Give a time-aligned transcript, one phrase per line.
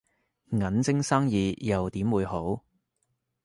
[0.49, 2.63] 銀晶生意又點會好